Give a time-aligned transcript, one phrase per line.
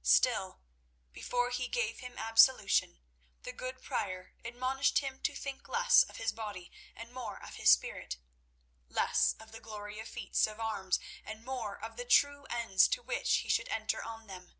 [0.00, 0.62] Still,
[1.12, 2.98] before he gave him absolution,
[3.42, 7.72] the good Prior admonished him to think less of his body and more of his
[7.72, 8.16] spirit;
[8.88, 13.02] less of the glory of feats of arms and more of the true ends to
[13.02, 14.54] which he should enter on them.